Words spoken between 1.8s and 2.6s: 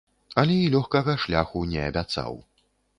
абяцаў.